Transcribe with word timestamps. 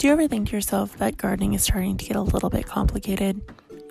Do 0.00 0.06
you 0.06 0.14
ever 0.14 0.26
think 0.28 0.48
to 0.48 0.56
yourself 0.56 0.96
that 0.96 1.18
gardening 1.18 1.52
is 1.52 1.62
starting 1.62 1.98
to 1.98 2.04
get 2.06 2.16
a 2.16 2.22
little 2.22 2.48
bit 2.48 2.64
complicated? 2.64 3.38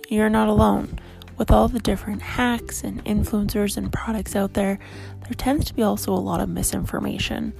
You're 0.08 0.28
not 0.28 0.48
alone. 0.48 0.98
With 1.38 1.52
all 1.52 1.68
the 1.68 1.78
different 1.78 2.20
hacks 2.20 2.82
and 2.82 3.04
influencers 3.04 3.76
and 3.76 3.92
products 3.92 4.34
out 4.34 4.54
there, 4.54 4.80
there 5.22 5.34
tends 5.36 5.66
to 5.66 5.74
be 5.74 5.84
also 5.84 6.12
a 6.12 6.14
lot 6.14 6.40
of 6.40 6.48
misinformation. 6.48 7.52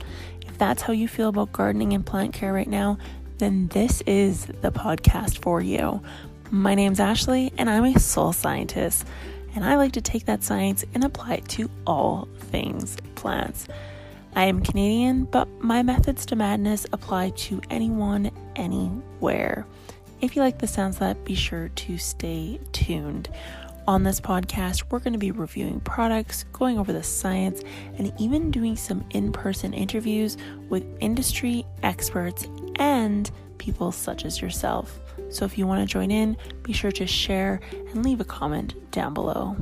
If 0.45 0.59
that's 0.59 0.83
how 0.83 0.93
you 0.93 1.07
feel 1.07 1.29
about 1.29 1.53
gardening 1.53 1.93
and 1.93 2.05
plant 2.05 2.35
care 2.35 2.53
right 2.53 2.67
now, 2.67 2.99
then 3.39 3.69
this 3.69 4.01
is 4.01 4.47
the 4.47 4.73
podcast 4.73 5.39
for 5.39 5.61
you. 5.61 6.03
My 6.51 6.75
name's 6.75 6.99
Ashley, 6.99 7.53
and 7.57 7.71
I'm 7.71 7.85
a 7.85 8.01
soil 8.01 8.33
scientist, 8.33 9.07
and 9.55 9.65
I 9.65 9.77
like 9.77 9.93
to 9.93 10.01
take 10.01 10.25
that 10.25 10.43
science 10.43 10.85
and 10.93 11.05
apply 11.05 11.35
it 11.35 11.49
to 11.51 11.71
all 11.87 12.27
things 12.37 12.97
plants. 13.15 13.69
I 14.35 14.45
am 14.45 14.63
Canadian, 14.63 15.25
but 15.25 15.49
my 15.61 15.83
methods 15.83 16.25
to 16.27 16.37
madness 16.37 16.87
apply 16.93 17.31
to 17.31 17.61
anyone, 17.69 18.31
anywhere. 18.55 19.67
If 20.21 20.37
you 20.37 20.43
like 20.43 20.59
the 20.59 20.67
sounds 20.67 20.97
of 20.97 21.01
that, 21.01 21.25
be 21.25 21.35
sure 21.35 21.69
to 21.69 21.99
stay 21.99 22.61
tuned. 22.73 23.29
On 23.89 24.05
this 24.05 24.21
podcast, 24.21 24.85
we're 24.91 25.01
going 25.01 25.15
to 25.15 25.19
be 25.19 25.33
reviewing 25.33 25.81
products, 25.81 26.45
going 26.53 26.79
over 26.79 26.93
the 26.93 27.03
science, 27.03 27.63
and 27.99 28.13
even 28.19 28.51
doing 28.51 28.77
some 28.77 29.05
in 29.11 29.33
person 29.33 29.75
interviews 29.75 30.37
with 30.69 30.85
industry 31.01 31.67
experts 31.83 32.47
and 32.77 33.31
people 33.59 33.91
such 33.91 34.25
as 34.25 34.41
yourself. 34.41 35.01
So 35.31 35.45
if 35.45 35.59
you 35.59 35.67
want 35.67 35.81
to 35.81 35.93
join 35.93 36.11
in, 36.11 36.37
be 36.63 36.73
sure 36.73 36.93
to 36.93 37.07
share 37.07 37.61
and 37.73 38.05
leave 38.05 38.21
a 38.21 38.25
comment 38.25 38.75
down 38.93 39.13
below. 39.13 39.57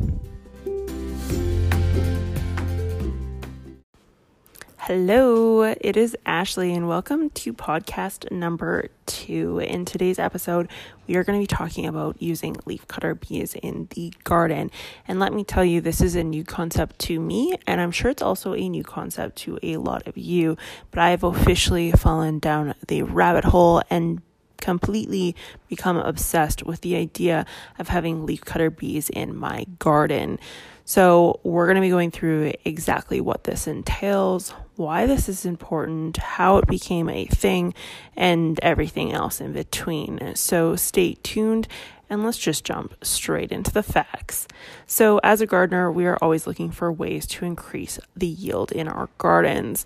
Hello, 4.89 5.64
it 5.64 5.98
is 5.98 6.17
Ashley, 6.25 6.72
and 6.72 6.89
welcome 6.89 7.28
to 7.28 7.53
podcast 7.53 8.33
number 8.33 8.89
two. 9.05 9.58
In 9.58 9.84
today's 9.84 10.19
episode, 10.19 10.67
we 11.06 11.14
are 11.17 11.24
going 11.24 11.39
to 11.39 11.42
be 11.42 11.46
talking 11.46 11.85
about 11.85 12.23
using 12.23 12.57
leaf 12.64 12.89
cutter 12.89 13.14
bees 13.14 13.55
in 13.57 13.89
the 13.90 14.14
garden. 14.24 14.70
And 15.07 15.20
let 15.20 15.35
me 15.35 15.45
tell 15.45 15.62
you, 15.62 15.83
this 15.83 16.01
is 16.01 16.14
a 16.14 16.24
new 16.24 16.42
concept 16.42 16.98
to 17.01 17.20
me, 17.20 17.55
and 17.67 17.83
I'm 17.83 17.90
sure 17.90 18.11
it's 18.11 18.23
also 18.23 18.55
a 18.55 18.67
new 18.67 18.83
concept 18.83 19.36
to 19.40 19.58
a 19.62 19.77
lot 19.77 20.07
of 20.07 20.17
you. 20.17 20.57
But 20.91 21.01
I 21.01 21.11
have 21.11 21.23
officially 21.23 21.92
fallen 21.92 22.39
down 22.39 22.74
the 22.86 23.02
rabbit 23.02 23.45
hole 23.45 23.83
and 23.91 24.23
completely 24.62 25.36
become 25.68 25.98
obsessed 25.98 26.62
with 26.62 26.80
the 26.80 26.96
idea 26.96 27.45
of 27.79 27.89
having 27.89 28.24
leaf 28.24 28.42
cutter 28.42 28.70
bees 28.70 29.11
in 29.11 29.36
my 29.36 29.67
garden. 29.79 30.39
So, 30.86 31.41
we're 31.42 31.67
going 31.67 31.74
to 31.74 31.83
be 31.83 31.91
going 31.91 32.11
through 32.11 32.55
exactly 32.64 33.20
what 33.20 33.45
this 33.45 33.67
entails, 33.67 34.55
why 34.78 35.06
this 35.06 35.28
is 35.28 35.44
important, 35.44 36.16
how 36.16 36.56
it 36.58 36.66
became 36.68 37.08
a 37.08 37.27
thing, 37.27 37.74
and 38.16 38.58
everything 38.62 39.12
else 39.12 39.40
in 39.40 39.52
between. 39.52 40.34
So, 40.36 40.77
stay 40.77 41.14
tuned 41.22 41.66
and 42.08 42.24
let's 42.24 42.39
just 42.39 42.64
jump 42.64 42.94
straight 43.05 43.52
into 43.52 43.72
the 43.72 43.83
facts. 43.83 44.46
So, 44.86 45.18
as 45.24 45.40
a 45.40 45.46
gardener, 45.46 45.90
we 45.90 46.06
are 46.06 46.17
always 46.22 46.46
looking 46.46 46.70
for 46.70 46.92
ways 46.92 47.27
to 47.27 47.44
increase 47.44 47.98
the 48.17 48.27
yield 48.27 48.72
in 48.72 48.88
our 48.88 49.08
gardens. 49.18 49.84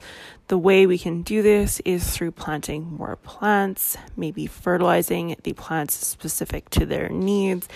The 0.48 0.58
way 0.58 0.86
we 0.86 0.98
can 0.98 1.22
do 1.22 1.40
this 1.40 1.80
is 1.86 2.14
through 2.14 2.32
planting 2.32 2.92
more 2.92 3.16
plants, 3.16 3.96
maybe 4.14 4.46
fertilizing 4.46 5.36
the 5.42 5.54
plants 5.54 5.94
specific 5.94 6.68
to 6.70 6.84
their 6.84 7.08
needs, 7.08 7.66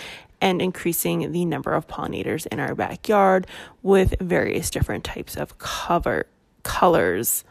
and 0.40 0.60
increasing 0.60 1.32
the 1.32 1.46
number 1.46 1.72
of 1.72 1.88
pollinators 1.88 2.46
in 2.48 2.60
our 2.60 2.74
backyard 2.74 3.46
with 3.82 4.14
various 4.20 4.68
different 4.68 5.02
types 5.02 5.34
of 5.34 5.56
cover 5.56 6.26
colors. 6.66 7.44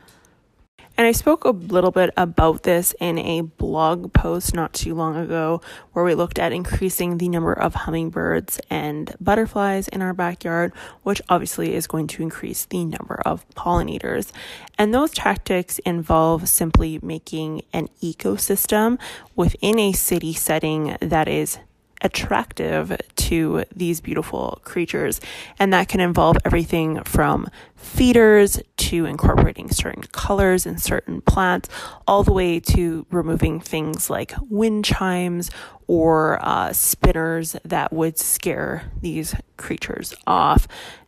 And 0.98 1.06
I 1.06 1.12
spoke 1.12 1.44
a 1.44 1.50
little 1.50 1.92
bit 1.92 2.12
about 2.16 2.64
this 2.64 2.96
in 3.02 3.18
a 3.20 3.42
blog 3.42 4.14
post 4.14 4.54
not 4.54 4.72
too 4.72 4.96
long 4.96 5.18
ago 5.18 5.60
where 5.92 6.06
we 6.06 6.16
looked 6.16 6.40
at 6.40 6.54
increasing 6.54 7.18
the 7.18 7.28
number 7.28 7.52
of 7.52 7.74
hummingbirds 7.76 8.62
and 8.70 9.14
butterflies 9.20 9.90
in 9.90 10.02
our 10.02 10.14
backyard, 10.14 10.72
which 11.04 11.22
obviously 11.28 11.74
is 11.74 11.86
going 11.86 12.08
to 12.08 12.24
increase 12.24 12.64
the 12.66 12.86
number 12.86 13.22
of 13.26 13.48
pollinators. 13.50 14.32
And 14.78 14.94
those 14.94 15.12
tactics 15.12 15.80
involve 15.80 16.48
simply 16.48 17.00
making 17.02 17.64
an 17.74 17.90
ecosystem 18.02 18.98
within 19.36 19.78
a 19.80 19.92
city 19.92 20.32
setting 20.32 20.96
that 21.02 21.28
is 21.28 21.58
attractive 22.02 22.96
to 23.16 23.64
these 23.76 24.02
beautiful 24.02 24.60
creatures. 24.64 25.22
And 25.60 25.74
that 25.74 25.88
can 25.88 26.00
involve 26.00 26.38
everything 26.46 27.04
from 27.04 27.48
feeders 27.76 28.62
to 28.78 29.06
incorporating 29.06 29.70
certain 29.70 30.04
colors 30.04 30.66
in 30.66 30.78
certain 30.78 31.22
plants, 31.22 31.70
all 32.08 32.24
the 32.24 32.34
way 32.34 32.60
to 32.60 33.06
removing 33.12 33.60
things 33.60 34.10
like 34.10 34.34
wind 34.50 34.86
chimes 34.86 35.50
or 35.88 36.40
uh, 36.42 36.74
spinners 36.74 37.56
that 37.64 37.94
would 37.94 38.18
scare 38.18 38.92
these 39.02 39.36
creatures 39.58 40.14
off 40.26 40.68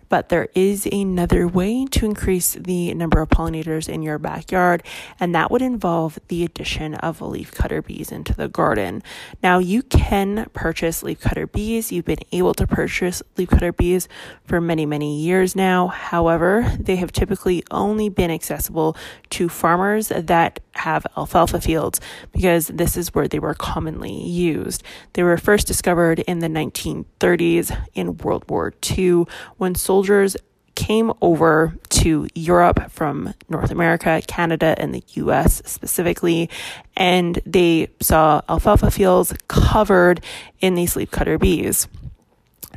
but 0.10 0.30
there 0.30 0.48
is 0.56 0.88
another 0.92 1.48
way 1.48 1.86
to 1.86 2.06
increase 2.06 2.54
the 2.54 2.94
number 2.94 3.22
of 3.22 3.30
pollinators 3.30 3.90
in 3.90 4.02
your 4.02 4.18
backyard, 4.18 4.84
and 5.20 5.34
that 5.36 5.52
would 5.52 5.62
involve 5.62 6.20
the 6.28 6.44
addition 6.44 6.96
of 6.96 7.22
leaf 7.22 7.52
cutter 7.52 7.82
bees 7.82 8.12
into 8.12 8.34
the 8.34 8.48
garden. 8.48 9.04
Now, 9.44 9.60
you 9.60 9.82
can 9.84 10.48
purchase 10.54 11.04
leaf 11.04 11.20
cutter 11.22 11.48
bees. 11.48 11.92
You've 11.92 12.06
been 12.06 12.18
able 12.32 12.54
to 12.56 12.68
purchase 12.68 13.22
leaf 13.38 13.50
cutter 13.50 13.74
bees 13.74 14.08
for 14.46 14.62
many, 14.62 14.86
many 14.86 15.20
years 15.20 15.56
now. 15.56 15.88
However, 15.88 16.76
they 16.80 16.96
have 16.98 17.12
typically 17.12 17.64
only 17.72 18.10
been 18.10 18.32
accessible 18.32 18.96
to 19.32 19.50
farmers 19.50 20.10
that 20.10 20.60
have 20.78 21.06
alfalfa 21.18 21.62
fields 21.62 22.00
because 22.32 22.68
this 22.68 22.98
is 22.98 23.14
where 23.14 23.28
they 23.28 23.40
were 23.40 23.54
commonly 23.54 24.14
used. 24.24 24.84
They 25.14 25.24
were 25.24 25.38
first 25.38 25.68
discovered 25.68 26.20
in 26.20 26.40
the 26.40 26.48
1930s 26.48 27.78
in 27.94 28.18
World 28.18 28.46
War 28.50 28.74
II 28.98 29.26
when 29.58 29.76
soldiers 29.76 30.38
came 30.76 31.12
over 31.22 31.76
to 31.90 32.28
Europe 32.36 32.92
from 32.92 33.34
North 33.50 33.72
America, 33.72 34.22
Canada, 34.28 34.76
and 34.78 34.94
the 34.94 35.04
US 35.16 35.64
specifically, 35.66 36.52
and 36.96 37.40
they 37.48 37.88
saw 38.00 38.42
alfalfa 38.48 38.92
fields 38.92 39.34
covered 39.48 40.24
in 40.60 40.76
these 40.76 40.94
leafcutter 40.94 41.40
bees. 41.40 41.88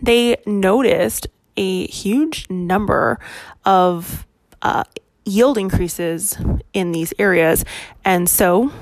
They 0.00 0.38
noticed 0.46 1.26
a 1.58 1.86
huge 1.88 2.48
number 2.48 3.18
of 3.66 4.26
uh, 4.62 4.84
yield 5.24 5.58
increases 5.58 6.36
in 6.72 6.92
these 6.92 7.12
areas. 7.18 7.64
And 8.04 8.28
so, 8.28 8.72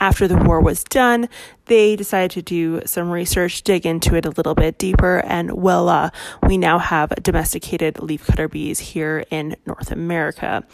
after 0.00 0.26
the 0.26 0.36
war 0.36 0.60
was 0.60 0.82
done, 0.82 1.28
they 1.66 1.94
decided 1.94 2.30
to 2.30 2.42
do 2.42 2.80
some 2.86 3.10
research, 3.10 3.62
dig 3.62 3.84
into 3.84 4.14
it 4.16 4.24
a 4.24 4.30
little 4.30 4.54
bit 4.54 4.78
deeper, 4.78 5.18
and 5.26 5.50
voila, 5.50 6.10
we 6.42 6.56
now 6.56 6.78
have 6.78 7.10
domesticated 7.22 7.96
leafcutter 7.96 8.50
bees 8.50 8.78
here 8.78 9.24
in 9.30 9.56
North 9.66 9.92
America. 9.92 10.64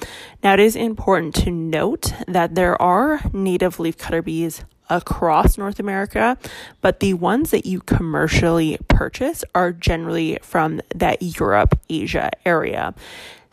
Now, 0.45 0.55
it 0.55 0.61
is 0.61 0.77
important 0.77 1.35
to 1.37 1.51
note 1.51 2.13
that 2.29 2.55
there 2.55 2.81
are 2.81 3.21
native 3.33 3.79
leafcutter 3.79 4.25
bees 4.25 4.65
across 4.89 5.59
North 5.59 5.81
America, 5.81 6.39
but 6.81 7.01
the 7.01 7.15
ones 7.15 7.51
that 7.51 7.67
you 7.67 7.81
commercially 7.81 8.79
purchase 8.89 9.45
are 9.55 9.73
generally 9.73 10.39
from 10.43 10.81
that 10.95 11.21
Europe 11.21 11.79
Asia 11.91 12.31
area. 12.45 12.95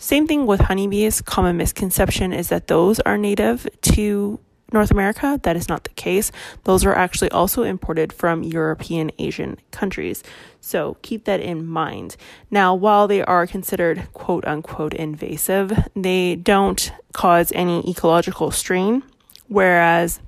Same 0.04 0.28
thing 0.28 0.46
with 0.46 0.60
honeybees. 0.60 1.22
Common 1.22 1.56
misconception 1.56 2.34
is 2.34 2.50
that 2.50 2.68
those 2.68 3.00
are 3.00 3.18
native 3.18 3.66
to 3.94 4.38
North 4.74 4.92
America. 4.92 5.40
That 5.44 5.56
is 5.56 5.70
not 5.70 5.86
the 5.86 5.92
case. 5.92 6.30
Those 6.66 6.84
are 6.84 6.94
actually 6.94 7.32
also 7.32 7.64
imported 7.64 8.12
from 8.12 8.44
European 8.44 9.12
Asian 9.18 9.58
countries. 9.72 10.22
So 10.60 10.98
keep 11.04 11.24
that 11.24 11.40
in 11.40 11.66
mind. 11.66 12.18
Now, 12.52 12.76
while 12.76 13.08
they 13.08 13.24
are 13.24 13.48
considered 13.48 14.10
quote 14.12 14.44
unquote 14.44 14.94
invasive, 14.94 15.72
they 15.96 16.36
don't 16.36 16.92
cause 17.14 17.54
any 17.56 17.90
ecological 17.90 18.52
strain, 18.52 19.04
whereas 19.48 20.20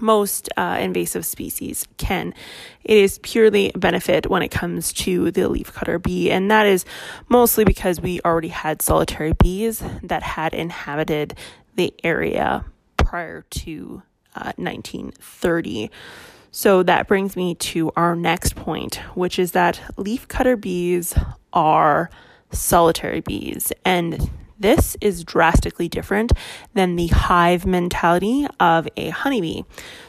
most 0.00 0.48
uh, 0.56 0.78
invasive 0.80 1.24
species 1.26 1.86
can. 1.96 2.34
It 2.84 2.96
is 2.96 3.18
purely 3.18 3.72
a 3.74 3.78
benefit 3.78 4.28
when 4.28 4.42
it 4.42 4.48
comes 4.48 4.92
to 4.94 5.30
the 5.30 5.42
leafcutter 5.42 6.02
bee, 6.02 6.30
and 6.30 6.50
that 6.50 6.66
is 6.66 6.84
mostly 7.28 7.64
because 7.64 8.00
we 8.00 8.20
already 8.24 8.48
had 8.48 8.82
solitary 8.82 9.32
bees 9.32 9.82
that 10.02 10.22
had 10.22 10.54
inhabited 10.54 11.34
the 11.76 11.94
area 12.02 12.64
prior 12.96 13.42
to 13.50 14.02
uh, 14.34 14.52
1930. 14.56 15.90
So 16.50 16.82
that 16.82 17.08
brings 17.08 17.36
me 17.36 17.54
to 17.56 17.92
our 17.96 18.16
next 18.16 18.56
point, 18.56 18.96
which 19.14 19.38
is 19.38 19.52
that 19.52 19.80
leafcutter 19.96 20.60
bees 20.60 21.14
are 21.52 22.10
solitary 22.50 23.20
bees, 23.20 23.72
and 23.84 24.30
this 24.58 24.96
is 25.00 25.24
drastically 25.24 25.88
different 25.88 26.32
than 26.74 26.96
the 26.96 27.06
hive 27.08 27.66
mentality 27.66 28.46
of 28.58 28.88
a 28.96 29.10
honeybee. 29.10 29.62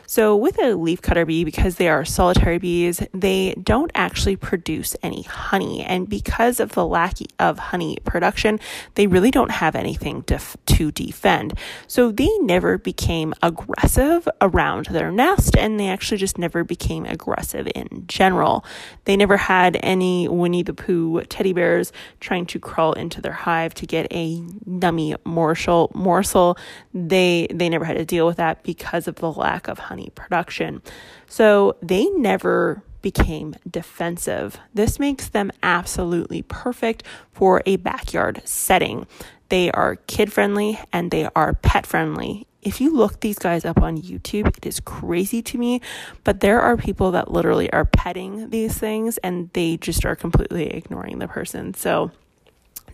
So, 0.10 0.36
with 0.36 0.58
a 0.58 0.74
leafcutter 0.74 1.28
bee, 1.28 1.44
because 1.44 1.76
they 1.76 1.88
are 1.88 2.04
solitary 2.04 2.58
bees, 2.58 3.00
they 3.14 3.54
don't 3.62 3.92
actually 3.94 4.38
produce 4.38 4.96
any 5.04 5.22
honey. 5.22 5.84
And 5.84 6.10
because 6.10 6.60
of 6.60 6.72
the 6.72 6.84
lack 6.84 7.18
of 7.38 7.60
honey 7.60 8.00
production, 8.06 8.60
they 8.96 9.06
really 9.06 9.30
don't 9.30 9.52
have 9.52 9.76
anything 9.76 10.24
to, 10.24 10.40
to 10.66 10.92
defend. 10.92 11.60
So, 11.86 12.12
they 12.12 12.36
never 12.40 12.80
became 12.80 13.36
aggressive 13.44 14.28
around 14.42 14.88
their 14.88 15.12
nest, 15.12 15.56
and 15.56 15.80
they 15.80 15.90
actually 15.90 16.18
just 16.18 16.40
never 16.40 16.64
became 16.64 17.06
aggressive 17.06 17.70
in 17.76 18.06
general. 18.08 18.66
They 19.06 19.16
never 19.16 19.38
had 19.38 19.78
any 19.84 20.28
Winnie 20.28 20.64
the 20.64 20.74
Pooh 20.74 21.22
teddy 21.26 21.54
bears 21.54 21.92
trying 22.20 22.48
to 22.48 22.60
crawl 22.60 22.94
into 22.94 23.22
their 23.22 23.34
hive 23.34 23.76
to 23.76 23.86
get 23.86 24.08
a 24.10 24.40
nummy 24.68 25.16
morsel. 25.24 25.92
morsel. 25.94 26.58
They, 26.96 27.46
they 27.54 27.70
never 27.70 27.86
had 27.86 27.98
to 27.98 28.06
deal 28.06 28.26
with 28.26 28.38
that 28.38 28.64
because 28.64 29.08
of 29.08 29.18
the 29.18 29.32
lack 29.32 29.68
of 29.68 29.78
honey 29.78 29.99
honey 30.00 30.12
production. 30.16 30.82
So 31.28 31.76
they 31.82 32.10
never 32.10 32.84
became 33.02 33.56
defensive. 33.70 34.58
This 34.74 35.00
makes 35.00 35.30
them 35.30 35.52
absolutely 35.64 36.42
perfect 36.44 37.04
for 37.32 37.62
a 37.66 37.78
backyard 37.78 38.42
setting. 38.46 39.08
They 39.50 39.72
are 39.72 39.96
kid 39.96 40.32
friendly 40.32 40.80
and 40.92 41.12
they 41.12 41.28
are 41.36 41.54
pet 41.54 41.86
friendly. 41.86 42.46
If 42.62 42.82
you 42.82 42.94
look 42.94 43.22
these 43.22 43.40
guys 43.40 43.64
up 43.64 43.82
on 43.82 43.98
YouTube, 43.98 44.58
it 44.58 44.66
is 44.66 44.82
crazy 44.82 45.42
to 45.44 45.58
me, 45.58 45.80
but 46.26 46.42
there 46.42 46.60
are 46.60 46.76
people 46.76 47.12
that 47.12 47.32
literally 47.32 47.72
are 47.72 47.86
petting 47.86 48.50
these 48.50 48.78
things 48.78 49.18
and 49.20 49.50
they 49.54 49.78
just 49.78 50.06
are 50.06 50.16
completely 50.16 50.68
ignoring 50.68 51.20
the 51.20 51.28
person. 51.28 51.74
So 51.74 52.12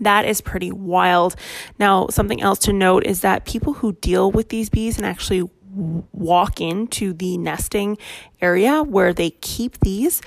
that 0.01 0.25
is 0.25 0.41
pretty 0.41 0.71
wild. 0.71 1.35
Now, 1.79 2.07
something 2.09 2.41
else 2.41 2.59
to 2.59 2.73
note 2.73 3.05
is 3.05 3.21
that 3.21 3.45
people 3.45 3.73
who 3.73 3.93
deal 3.93 4.31
with 4.31 4.49
these 4.49 4.69
bees 4.69 4.97
and 4.97 5.05
actually 5.05 5.49
walk 5.75 6.62
into 6.62 7.13
the 7.13 7.38
nesting 7.38 7.98
area 8.42 8.83
where 8.83 9.13
they 9.13 9.31
keep 9.31 9.80
these, 9.80 10.22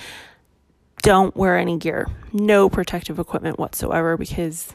don't 1.02 1.36
wear 1.36 1.56
any 1.56 1.78
gear, 1.78 2.08
no 2.32 2.68
protective 2.68 3.18
equipment 3.18 3.58
whatsoever 3.58 4.16
because 4.16 4.72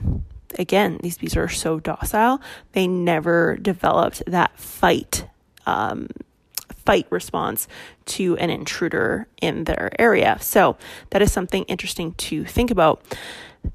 again, 0.58 1.00
these 1.02 1.18
bees 1.18 1.36
are 1.36 1.50
so 1.50 1.80
docile. 1.80 2.42
They 2.74 2.88
never 2.88 3.58
developed 3.58 4.24
that 4.28 4.58
fight 4.60 5.28
um, 5.66 6.08
fight 6.86 7.08
response 7.10 7.68
to 8.06 8.36
an 8.38 8.50
intruder 8.50 9.28
in 9.42 9.64
their 9.64 9.90
area. 10.00 10.38
So 10.42 10.78
that 11.12 11.22
is 11.22 11.31
something 11.31 11.64
interesting 11.66 12.14
to 12.16 12.44
think 12.44 12.72
about. 12.72 13.02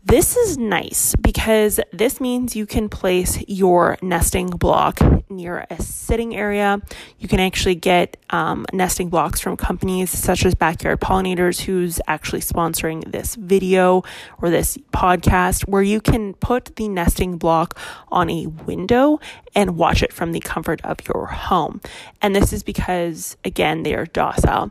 This 0.04 0.36
is 0.36 0.56
nice 0.56 1.14
because 1.16 1.80
this 1.92 2.20
means 2.20 2.56
you 2.56 2.66
can 2.66 2.88
place 2.88 3.42
your 3.46 3.98
nesting 4.00 4.48
block 4.48 5.00
near 5.30 5.66
a 5.70 5.82
sitting 5.82 6.34
area. 6.34 6.80
You 7.18 7.28
can 7.28 7.40
actually 7.40 7.74
get 7.74 8.16
um, 8.30 8.66
nesting 8.72 9.08
blocks 9.08 9.40
from 9.40 9.56
companies 9.56 10.10
such 10.10 10.44
as 10.44 10.54
Backyard 10.54 11.00
Pollinators, 11.00 11.60
who's 11.60 12.00
actually 12.06 12.40
sponsoring 12.40 13.10
this 13.10 13.34
video 13.34 14.02
or 14.40 14.50
this 14.50 14.76
podcast, 14.92 15.68
where 15.68 15.82
you 15.82 16.00
can 16.00 16.34
put 16.34 16.76
the 16.76 16.88
nesting 16.88 17.38
block 17.38 17.78
on 18.08 18.30
a 18.30 18.46
window 18.46 19.20
and 19.54 19.76
watch 19.76 20.02
it 20.02 20.12
from 20.12 20.32
the 20.32 20.40
comfort 20.40 20.80
of 20.84 20.98
your 21.08 21.26
home. 21.26 21.80
And 22.22 22.34
this 22.34 22.52
is 22.52 22.62
because, 22.62 23.36
again, 23.44 23.82
they 23.82 23.94
are 23.94 24.06
docile. 24.06 24.70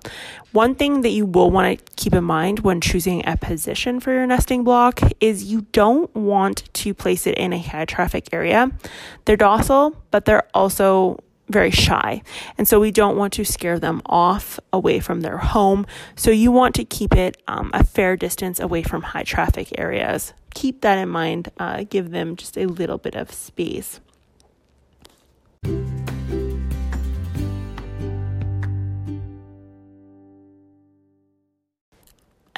One 0.52 0.76
thing 0.76 1.02
that 1.02 1.10
you 1.10 1.26
will 1.26 1.52
want 1.52 1.78
to 1.78 1.94
keep 1.96 2.14
in 2.14 2.24
mind 2.24 2.60
when 2.60 2.82
choosing 2.82 3.22
a 3.28 3.38
position 3.38 4.00
for 4.00 4.14
your 4.14 4.26
nesting 4.26 4.64
block 4.64 5.02
is 5.20 5.44
you 5.44 5.68
don't 5.72 6.14
want 6.16 6.74
to 6.76 6.94
place 6.94 7.28
it 7.28 7.38
in 7.38 7.54
a 7.54 7.60
high 7.60 7.86
traffic 7.86 8.30
area. 8.32 8.72
They're 9.26 9.38
docile, 9.38 9.96
but 10.10 10.26
they're 10.26 10.48
also 10.54 11.20
very 11.50 11.72
shy. 11.72 12.22
And 12.58 12.68
so 12.68 12.80
we 12.80 12.92
don't 12.92 13.18
want 13.18 13.34
to 13.34 13.46
scare 13.46 13.80
them 13.80 14.02
off 14.06 14.60
away 14.74 15.00
from 15.00 15.22
their 15.22 15.38
home. 15.38 15.86
So 16.16 16.32
you 16.32 16.52
want 16.52 16.76
to 16.76 16.86
keep 16.86 17.16
it 17.16 17.42
um, 17.48 17.72
a 17.74 17.84
fair 17.84 18.16
distance 18.18 18.60
away 18.60 18.84
from 18.84 19.02
high 19.02 19.24
traffic 19.24 19.78
areas. 19.78 20.34
Keep 20.54 20.82
that 20.82 20.98
in 20.98 21.10
mind. 21.10 21.52
Uh, 21.58 21.86
give 21.90 22.12
them 22.12 22.36
just 22.36 22.58
a 22.58 22.66
little 22.66 22.98
bit 22.98 23.16
of 23.16 23.32
space. 23.32 24.00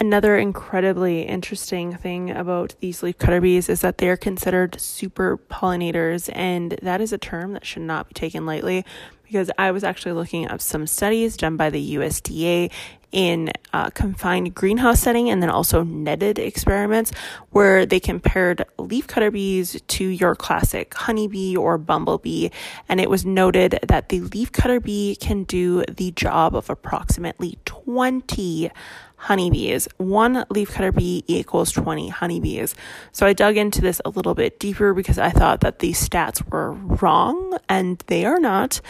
Another 0.09 0.39
incredibly 0.39 1.21
interesting 1.21 1.95
thing 1.95 2.31
about 2.31 2.73
these 2.79 3.03
leaf 3.03 3.19
cutter 3.19 3.39
bees 3.39 3.69
is 3.69 3.81
that 3.81 3.99
they 3.99 4.09
are 4.09 4.17
considered 4.17 4.81
super 4.81 5.37
pollinators, 5.37 6.31
and 6.33 6.71
that 6.81 6.99
is 6.99 7.13
a 7.13 7.19
term 7.19 7.53
that 7.53 7.63
should 7.63 7.83
not 7.83 8.07
be 8.07 8.15
taken 8.15 8.43
lightly 8.43 8.83
because 9.23 9.51
I 9.59 9.69
was 9.69 9.83
actually 9.83 10.13
looking 10.13 10.47
up 10.47 10.61
some 10.61 10.87
studies 10.87 11.37
done 11.37 11.57
by 11.57 11.69
the 11.69 11.93
USDA 11.93 12.71
in 13.11 13.51
a 13.73 13.91
confined 13.91 14.53
greenhouse 14.53 14.99
setting 14.99 15.29
and 15.29 15.41
then 15.41 15.49
also 15.49 15.83
netted 15.83 16.37
experiments 16.37 17.11
where 17.51 17.85
they 17.85 17.99
compared 17.99 18.65
leafcutter 18.77 19.31
bees 19.31 19.81
to 19.87 20.05
your 20.05 20.35
classic 20.35 20.93
honeybee 20.93 21.55
or 21.55 21.77
bumblebee. 21.77 22.49
And 22.87 22.99
it 22.99 23.09
was 23.09 23.25
noted 23.25 23.79
that 23.87 24.09
the 24.09 24.21
leafcutter 24.21 24.81
bee 24.81 25.15
can 25.15 25.43
do 25.43 25.83
the 25.85 26.11
job 26.11 26.55
of 26.55 26.69
approximately 26.69 27.57
20 27.65 28.71
honeybees. 29.19 29.87
One 29.97 30.45
leafcutter 30.45 30.95
bee 30.95 31.23
equals 31.27 31.71
20 31.71 32.09
honeybees. 32.09 32.73
So 33.11 33.25
I 33.25 33.33
dug 33.33 33.57
into 33.57 33.81
this 33.81 34.01
a 34.05 34.09
little 34.09 34.33
bit 34.33 34.59
deeper 34.59 34.93
because 34.93 35.19
I 35.19 35.29
thought 35.29 35.59
that 35.61 35.79
these 35.79 36.07
stats 36.07 36.47
were 36.49 36.71
wrong 36.71 37.57
and 37.67 38.01
they 38.07 38.25
are 38.25 38.39
not. 38.39 38.81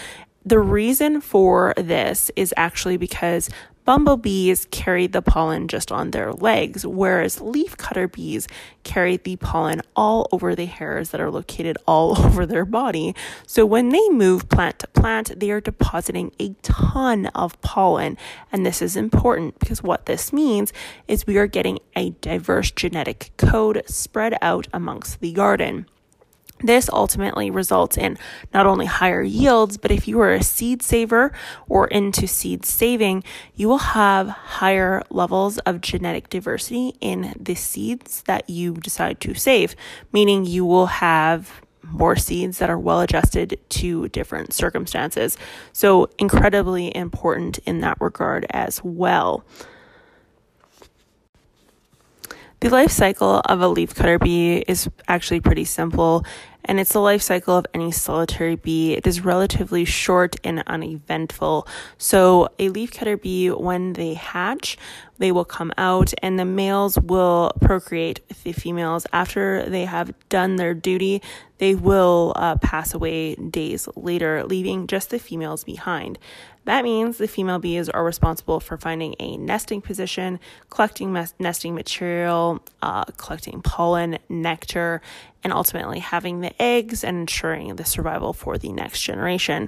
The 0.46 0.60
reason 0.60 1.20
for 1.20 1.74
this 1.78 2.32
is 2.36 2.54
actually 2.56 2.98
because 2.98 3.50
bumblebees 3.90 4.68
carry 4.70 5.08
the 5.08 5.20
pollen 5.20 5.68
just 5.68 5.92
on 5.92 6.12
their 6.12 6.32
legs, 6.32 6.86
whereas 6.86 7.40
leafcutter 7.40 8.08
bees 8.12 8.48
carry 8.84 9.18
the 9.18 9.36
pollen 9.38 9.82
all 9.96 10.30
over 10.32 10.54
the 10.54 10.68
hairs 10.68 11.10
that 11.10 11.20
are 11.20 11.32
located 11.32 11.76
all 11.88 12.12
over 12.24 12.46
their 12.46 12.66
body. 12.66 13.16
So 13.48 13.66
when 13.66 13.90
they 13.90 14.08
move 14.10 14.48
plant 14.48 14.78
to 14.78 14.88
plant, 14.90 15.40
they 15.40 15.50
are 15.50 15.60
depositing 15.60 16.32
a 16.40 16.50
ton 16.62 17.32
of 17.34 17.60
pollen. 17.62 18.16
And 18.52 18.64
this 18.64 18.84
is 18.84 18.96
important 18.96 19.58
because 19.58 19.82
what 19.82 20.06
this 20.06 20.32
means 20.32 20.72
is 21.08 21.26
we 21.26 21.40
are 21.40 21.48
getting 21.48 21.80
a 21.96 22.12
diverse 22.22 22.70
genetic 22.70 23.32
code 23.38 23.82
spread 23.88 24.38
out 24.40 24.68
amongst 24.72 25.20
the 25.20 25.34
garden. 25.34 25.88
This 26.62 26.90
ultimately 26.92 27.50
results 27.50 27.98
in 27.98 28.18
not 28.54 28.66
only 28.66 28.86
higher 28.86 29.22
yields, 29.22 29.78
but 29.78 29.92
if 29.92 30.08
you 30.08 30.20
are 30.20 30.34
a 30.34 30.44
seed 30.44 30.82
saver 30.82 31.32
or 31.68 31.88
into 31.88 32.28
seed 32.28 32.66
saving, 32.66 33.24
you 33.56 33.70
will 33.70 33.78
have 33.78 34.28
higher 34.28 35.02
levels 35.10 35.58
of 35.60 35.80
genetic 35.82 36.30
diversity 36.30 36.96
in 37.00 37.34
the 37.40 37.56
seeds 37.56 38.24
that 38.24 38.50
you 38.50 38.74
decide 38.74 39.22
to 39.22 39.34
save, 39.34 39.76
meaning 40.12 40.46
you 40.46 40.66
will 40.66 40.88
have 40.88 41.62
more 41.84 42.16
seeds 42.16 42.58
that 42.60 42.70
are 42.70 42.78
well 42.78 43.00
adjusted 43.00 43.58
to 43.70 44.10
different 44.10 44.54
circumstances. 44.54 45.38
So, 45.72 46.10
incredibly 46.20 46.96
important 46.96 47.60
in 47.60 47.80
that 47.82 47.98
regard 48.02 48.46
as 48.50 48.84
well. 48.84 49.46
The 52.62 52.70
life 52.70 52.92
cycle 52.92 53.42
of 53.46 53.62
a 53.62 53.66
leafcutter 53.74 54.20
bee 54.20 54.66
is 54.68 54.90
actually 55.08 55.40
pretty 55.40 55.64
simple 55.64 56.26
and 56.66 56.78
it's 56.78 56.92
the 56.92 57.00
life 57.00 57.22
cycle 57.22 57.56
of 57.56 57.66
any 57.74 57.90
solitary 57.90 58.58
bee. 58.58 58.94
It 58.94 59.08
is 59.08 59.24
relatively 59.24 59.86
short 59.86 60.36
and 60.44 60.62
uneventful. 60.68 61.66
So, 61.98 62.50
a 62.60 62.70
leafcutter 62.70 63.20
bee, 63.20 63.50
when 63.50 63.94
they 63.94 64.14
hatch, 64.14 64.78
they 65.20 65.32
will 65.32 65.46
come 65.46 65.72
out 65.78 66.14
and 66.22 66.38
the 66.38 66.46
males 66.46 67.00
will 67.00 67.54
procreate 67.62 68.20
with 68.28 68.44
the 68.44 68.52
females. 68.52 69.08
After 69.14 69.68
they 69.70 69.86
have 69.86 70.14
done 70.28 70.58
their 70.58 70.74
duty, 70.74 71.22
they 71.60 71.76
will 71.76 72.34
uh, 72.36 72.58
pass 72.58 72.94
away 72.94 73.36
days 73.36 73.88
later, 73.96 74.44
leaving 74.44 74.86
just 74.86 75.12
the 75.12 75.20
females 75.20 75.64
behind. 75.64 76.20
That 76.70 76.84
means 76.84 77.18
the 77.18 77.28
female 77.28 77.58
bees 77.58 77.90
are 77.90 78.04
responsible 78.04 78.60
for 78.60 78.78
finding 78.78 79.16
a 79.20 79.38
nesting 79.38 79.82
position, 79.82 80.40
collecting 80.70 81.12
mes- 81.12 81.34
nesting 81.40 81.74
material, 81.74 82.60
uh, 82.84 83.06
collecting 83.18 83.64
pollen, 83.64 84.20
nectar, 84.30 85.02
and 85.44 85.52
ultimately 85.52 85.98
having 85.98 86.42
the 86.42 86.62
eggs 86.62 87.04
and 87.04 87.22
ensuring 87.22 87.76
the 87.78 87.86
survival 87.86 88.34
for 88.34 88.60
the 88.60 88.72
next 88.72 89.02
generation. 89.02 89.68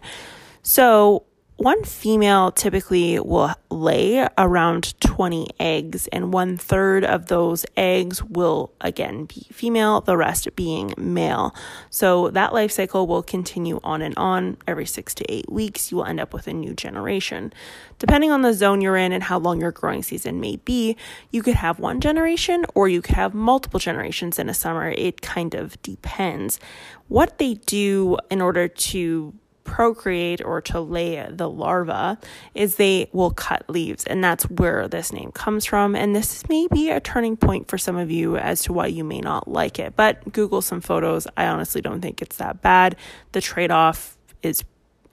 So, 0.62 1.24
one 1.62 1.84
female 1.84 2.52
typically 2.52 3.20
will 3.20 3.54
lay 3.70 4.28
around 4.36 5.00
20 5.00 5.48
eggs, 5.60 6.08
and 6.08 6.34
one 6.34 6.58
third 6.58 7.06
of 7.06 7.28
those 7.28 7.68
eggs 7.78 8.24
will 8.24 8.74
again 8.82 9.26
be 9.26 9.46
female, 9.52 10.02
the 10.02 10.18
rest 10.18 10.56
being 10.56 10.92
male. 10.98 11.54
So 11.92 12.32
that 12.32 12.52
life 12.52 12.72
cycle 12.72 13.06
will 13.06 13.22
continue 13.22 13.80
on 13.84 14.02
and 14.02 14.18
on. 14.18 14.58
Every 14.66 14.88
six 14.88 15.14
to 15.16 15.32
eight 15.32 15.52
weeks, 15.52 15.92
you 15.92 15.98
will 15.98 16.06
end 16.06 16.20
up 16.20 16.34
with 16.34 16.48
a 16.48 16.54
new 16.54 16.74
generation. 16.74 17.54
Depending 18.00 18.32
on 18.32 18.42
the 18.42 18.56
zone 18.56 18.82
you're 18.82 18.98
in 18.98 19.12
and 19.12 19.22
how 19.22 19.38
long 19.38 19.62
your 19.62 19.72
growing 19.72 20.02
season 20.02 20.40
may 20.40 20.56
be, 20.56 20.98
you 21.30 21.44
could 21.44 21.54
have 21.54 21.78
one 21.78 22.02
generation 22.02 22.66
or 22.74 22.90
you 22.90 23.04
could 23.04 23.14
have 23.14 23.36
multiple 23.36 23.80
generations 23.80 24.40
in 24.40 24.50
a 24.50 24.54
summer. 24.56 24.90
It 24.90 25.22
kind 25.22 25.54
of 25.54 25.80
depends. 25.84 26.60
What 27.08 27.38
they 27.38 27.54
do 27.54 28.18
in 28.32 28.42
order 28.42 28.68
to 28.68 29.36
procreate 29.64 30.44
or 30.44 30.62
to 30.62 30.80
lay 30.80 31.26
the 31.30 31.50
larva 31.50 32.18
is 32.56 32.76
they 32.76 33.10
will 33.14 33.32
cut 33.32 33.70
leaves. 33.70 34.06
And 34.06 34.24
that's 34.24 34.50
where 34.50 34.88
this 34.88 35.14
name 35.14 35.32
comes 35.32 35.66
from. 35.66 35.96
And 35.96 36.16
this 36.16 36.48
may 36.50 36.68
be 36.72 36.90
a 36.90 37.00
turning 37.00 37.38
point 37.38 37.68
for 37.68 37.78
some 37.78 37.96
of 37.96 38.12
you 38.12 38.38
as 38.38 38.64
to 38.64 38.74
why 38.74 38.88
you 38.88 39.04
may 39.04 39.20
not 39.20 39.48
like 39.48 39.80
it. 39.80 39.96
But 39.96 40.32
google 40.32 40.62
some 40.62 40.82
photos. 40.82 41.28
I 41.38 41.46
honestly 41.46 41.82
don't 41.82 42.02
think 42.02 42.22
it's 42.22 42.38
that 42.38 42.62
bad. 42.62 42.96
The 43.32 43.42
trade-off 43.42 44.18
is 44.42 44.64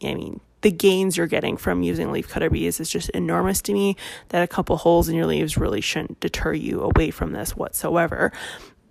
i 0.03 0.15
mean 0.15 0.41
the 0.61 0.71
gains 0.71 1.17
you're 1.17 1.27
getting 1.27 1.57
from 1.57 1.83
using 1.83 2.11
leaf 2.11 2.29
cutter 2.29 2.51
bees 2.51 2.81
is 2.81 2.91
just 2.91 3.09
enormous 3.11 3.63
to 3.63 3.73
me 3.73 3.97
that 4.31 4.43
a 4.43 4.47
couple 4.47 4.77
holes 4.77 5.09
in 5.09 5.15
your 5.15 5.27
leaves 5.27 5.57
really 5.57 5.81
shouldn't 5.81 6.19
deter 6.21 6.53
you 6.53 6.81
away 6.81 7.11
from 7.11 7.33
this 7.33 7.55
whatsoever 7.55 8.33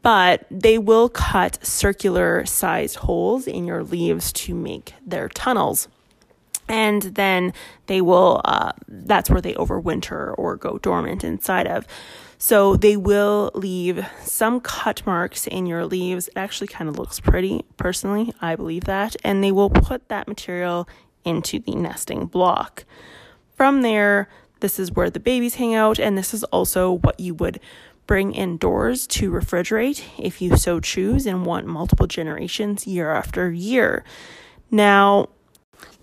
but 0.07 0.45
they 0.49 0.77
will 0.77 1.09
cut 1.09 1.59
circular 1.65 2.45
sized 2.45 2.95
holes 2.95 3.45
in 3.45 3.67
your 3.67 3.83
leaves 3.83 4.31
to 4.31 4.55
make 4.55 4.93
their 5.05 5.27
tunnels. 5.27 5.89
And 6.69 7.01
then 7.01 7.51
they 7.87 7.99
will, 7.99 8.39
uh, 8.45 8.71
that's 8.87 9.29
where 9.29 9.41
they 9.41 9.53
overwinter 9.55 10.33
or 10.37 10.55
go 10.55 10.77
dormant 10.77 11.25
inside 11.25 11.67
of. 11.67 11.85
So 12.37 12.77
they 12.77 12.95
will 12.95 13.51
leave 13.53 14.07
some 14.21 14.61
cut 14.61 15.05
marks 15.05 15.45
in 15.45 15.65
your 15.65 15.85
leaves. 15.85 16.29
It 16.29 16.37
actually 16.37 16.67
kind 16.67 16.89
of 16.89 16.97
looks 16.97 17.19
pretty, 17.19 17.65
personally. 17.75 18.33
I 18.39 18.55
believe 18.55 18.85
that. 18.85 19.17
And 19.25 19.43
they 19.43 19.51
will 19.51 19.69
put 19.69 20.07
that 20.07 20.29
material 20.29 20.87
into 21.25 21.59
the 21.59 21.75
nesting 21.75 22.27
block. 22.27 22.85
From 23.57 23.81
there, 23.81 24.29
this 24.59 24.79
is 24.79 24.91
where 24.91 25.09
the 25.09 25.19
babies 25.19 25.55
hang 25.55 25.75
out, 25.75 25.99
and 25.99 26.17
this 26.17 26.33
is 26.33 26.43
also 26.45 26.91
what 26.91 27.19
you 27.19 27.33
would 27.35 27.59
bring 28.07 28.33
indoors 28.33 29.05
to 29.05 29.29
refrigerate 29.29 30.03
if 30.17 30.41
you 30.41 30.57
so 30.57 30.79
choose 30.79 31.25
and 31.25 31.45
want 31.45 31.67
multiple 31.67 32.07
generations 32.07 32.87
year 32.87 33.11
after 33.11 33.51
year. 33.51 34.03
Now, 34.71 35.27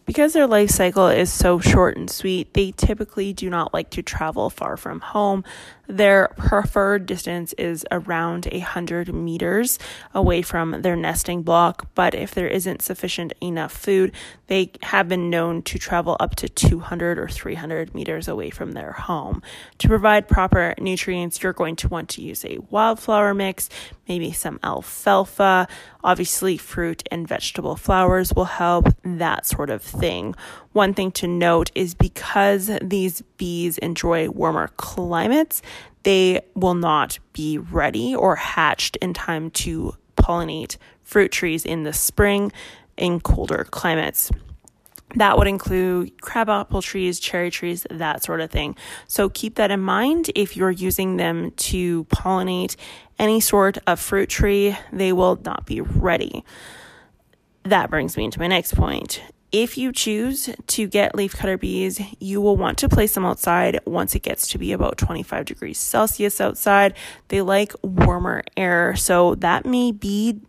because 0.07 0.35
their 0.35 0.47
life 0.47 0.71
cycle 0.71 1.09
is 1.09 1.33
so 1.33 1.59
short 1.59 1.97
and 1.97 2.11
sweet, 2.11 2.53
they 2.53 2.73
typically 2.73 3.33
do 3.33 3.49
not 3.49 3.73
like 3.73 3.91
to 3.91 4.03
travel 4.03 4.51
far 4.51 4.77
from 4.77 5.01
home. 5.01 5.45
Their 5.87 6.29
preferred 6.37 7.07
distance 7.07 7.53
is 7.55 7.85
around 7.91 8.47
100 8.51 9.15
meters 9.15 9.79
away 10.15 10.43
from 10.43 10.83
their 10.83 10.97
nesting 10.97 11.43
block, 11.43 11.89
but 11.95 12.15
if 12.15 12.35
there 12.35 12.49
isn't 12.49 12.83
sufficient 12.83 13.35
enough 13.43 13.73
food, 13.73 14.13
they 14.47 14.73
have 14.83 15.09
been 15.09 15.31
known 15.31 15.63
to 15.63 15.79
travel 15.79 16.17
up 16.21 16.37
to 16.37 16.49
200 16.49 17.19
or 17.19 17.29
300 17.29 17.95
meters 17.95 18.29
away 18.29 18.51
from 18.51 18.73
their 18.73 18.93
home. 18.93 19.43
To 19.79 19.89
provide 19.89 20.29
proper 20.29 20.75
nutrients, 20.79 21.43
you're 21.43 21.53
going 21.53 21.77
to 21.77 21.89
want 21.89 22.09
to 22.11 22.23
use 22.23 22.45
a 22.45 22.59
wildflower 22.71 23.35
mix, 23.35 23.69
maybe 24.09 24.33
some 24.33 24.61
alfalfa, 24.63 25.69
obviously 26.03 26.57
fruit 26.57 27.03
and 27.11 27.29
vegetable 27.29 27.77
flowers 27.77 28.33
will 28.35 28.45
help, 28.45 28.89
that 29.03 29.47
sort 29.47 29.71
of 29.71 29.83
thing. 29.83 30.35
One 30.75 30.93
thing 30.93 31.13
to 31.13 31.29
note 31.29 31.71
is 31.77 31.95
because 31.95 32.69
these 32.83 33.23
bees 33.37 33.79
enjoy 33.79 34.29
warmer 34.29 34.69
climates, 34.77 35.63
they 36.03 36.41
will 36.57 36.75
not 36.75 37.21
be 37.33 37.59
ready 37.59 38.13
or 38.13 38.35
hatched 38.35 38.97
in 38.97 39.15
time 39.15 39.51
to 39.53 39.95
pollinate 40.17 40.77
fruit 41.05 41.31
trees 41.31 41.65
in 41.65 41.85
the 41.85 41.93
spring 41.93 42.51
in 42.97 43.21
colder 43.21 43.69
climates. 43.71 44.33
That 45.15 45.39
would 45.39 45.47
include 45.47 46.21
crabapple 46.21 46.83
trees, 46.83 47.21
cherry 47.21 47.53
trees, 47.53 47.87
that 47.89 48.25
sort 48.25 48.41
of 48.41 48.51
thing. 48.51 48.75
So 49.07 49.29
keep 49.29 49.55
that 49.55 49.71
in 49.71 49.79
mind 49.79 50.33
if 50.35 50.57
you're 50.57 50.73
using 50.73 51.19
them 51.19 51.53
to 51.53 52.03
pollinate 52.07 52.75
any 53.17 53.39
sort 53.39 53.79
of 53.87 54.01
fruit 54.01 54.29
tree, 54.29 54.77
they 54.93 55.13
will 55.13 55.39
not 55.45 55.67
be 55.67 55.81
ready. 55.81 56.45
That 57.63 57.91
brings 57.91 58.17
me 58.17 58.29
to 58.29 58.39
my 58.41 58.49
next 58.49 58.75
point. 58.75 59.23
If 59.57 59.79
you 59.79 59.93
choose 59.93 60.51
to 60.67 60.89
get 60.89 61.13
leafcutter 61.13 61.61
bees, 61.61 62.01
you 62.19 62.41
will 62.41 62.57
want 62.57 62.77
to 62.79 62.89
place 62.89 63.15
them 63.15 63.25
outside 63.25 63.79
once 63.87 64.17
it 64.17 64.25
gets 64.25 64.49
to 64.49 64.59
be 64.59 64.73
about 64.73 64.99
25 64.99 65.45
degrees 65.45 65.79
Celsius 65.79 66.41
outside. 66.41 66.95
They 67.29 67.41
like 67.41 67.73
warmer 67.81 68.43
air, 68.57 68.97
so 68.97 69.37
that 69.37 69.65
may 69.65 69.93
be 69.93 70.41